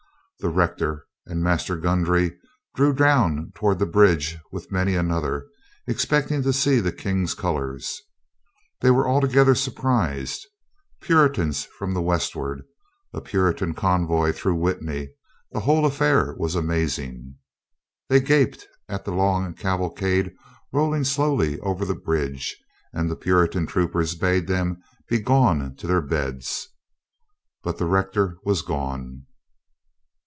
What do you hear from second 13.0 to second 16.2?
a Puritan convoy through Witney— the whole 250 AT